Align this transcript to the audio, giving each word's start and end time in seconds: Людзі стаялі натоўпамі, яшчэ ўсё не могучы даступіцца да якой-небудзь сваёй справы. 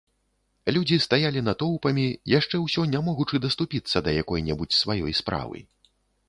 Людзі 0.77 0.97
стаялі 1.05 1.43
натоўпамі, 1.49 2.05
яшчэ 2.37 2.61
ўсё 2.63 2.87
не 2.95 3.03
могучы 3.11 3.43
даступіцца 3.45 3.97
да 4.09 4.15
якой-небудзь 4.23 4.79
сваёй 4.81 5.13
справы. 5.21 5.63